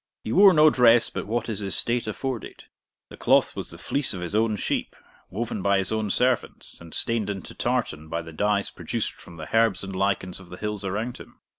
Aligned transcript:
He 0.23 0.31
wore 0.31 0.51
no 0.51 0.71
dress 0.71 1.11
but 1.11 1.27
what 1.27 1.45
his 1.45 1.61
estate 1.61 2.07
afforded; 2.07 2.63
the 3.09 3.17
cloth 3.17 3.55
was 3.55 3.69
the 3.69 3.77
fleece 3.77 4.15
of 4.15 4.21
his 4.21 4.33
own 4.33 4.55
sheep, 4.55 4.95
woven 5.29 5.61
by 5.61 5.77
his 5.77 5.91
own 5.91 6.09
servants, 6.09 6.79
and 6.81 6.91
stained 6.91 7.29
into 7.29 7.53
tartan 7.53 8.09
by 8.09 8.23
the 8.23 8.33
dyes 8.33 8.71
produced 8.71 9.11
from 9.13 9.37
the 9.37 9.55
herbs 9.55 9.83
and 9.83 9.95
lichens 9.95 10.39
of 10.39 10.49
the 10.49 10.57
hills 10.57 10.83
around 10.83 11.17
him. 11.17 11.39